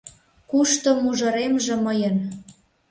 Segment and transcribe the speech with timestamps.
[0.49, 2.15] Кушто мужыремже мыйын